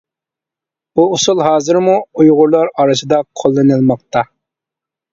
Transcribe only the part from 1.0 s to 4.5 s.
ئۇسۇل ھازىرمۇ ئۇيغۇرلار ئارىسىدا قوللىنىلماقتا.